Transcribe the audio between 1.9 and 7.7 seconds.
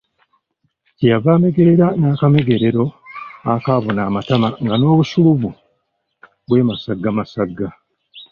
n’akamegerero akaabuna amatama nga n’obusulubu bwemasaggamasagga.